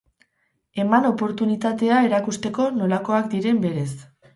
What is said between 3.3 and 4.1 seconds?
diren berez.